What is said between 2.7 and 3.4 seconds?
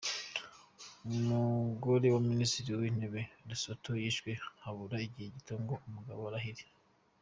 w’ intebe wa